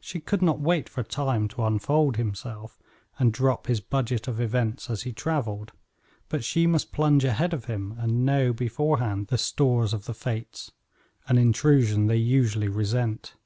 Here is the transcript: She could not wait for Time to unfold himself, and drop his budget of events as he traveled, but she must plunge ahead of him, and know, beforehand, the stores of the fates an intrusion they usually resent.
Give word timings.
She 0.00 0.20
could 0.20 0.42
not 0.42 0.60
wait 0.60 0.86
for 0.86 1.02
Time 1.02 1.48
to 1.48 1.64
unfold 1.64 2.18
himself, 2.18 2.78
and 3.18 3.32
drop 3.32 3.68
his 3.68 3.80
budget 3.80 4.28
of 4.28 4.38
events 4.38 4.90
as 4.90 5.04
he 5.04 5.14
traveled, 5.14 5.72
but 6.28 6.44
she 6.44 6.66
must 6.66 6.92
plunge 6.92 7.24
ahead 7.24 7.54
of 7.54 7.64
him, 7.64 7.94
and 7.96 8.26
know, 8.26 8.52
beforehand, 8.52 9.28
the 9.28 9.38
stores 9.38 9.94
of 9.94 10.04
the 10.04 10.12
fates 10.12 10.72
an 11.26 11.38
intrusion 11.38 12.06
they 12.06 12.16
usually 12.16 12.68
resent. 12.68 13.34